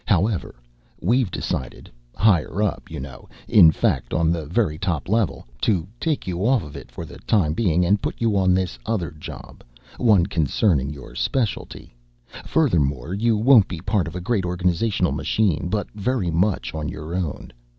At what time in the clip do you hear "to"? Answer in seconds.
5.61-5.85